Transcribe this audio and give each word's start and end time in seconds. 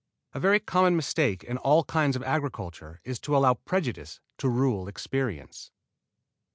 A 0.33 0.39
very 0.39 0.59
common 0.59 0.95
mistake 0.95 1.43
in 1.43 1.59
all 1.59 1.83
kinds 1.83 2.15
of 2.15 2.23
agriculture 2.23 2.99
is 3.03 3.19
to 3.19 3.37
allow 3.37 3.53
prejudice 3.53 4.19
to 4.39 4.49
rule 4.49 4.87
experience. 4.87 5.69